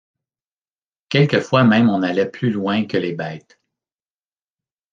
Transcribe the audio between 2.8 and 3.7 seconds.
que les bêtes.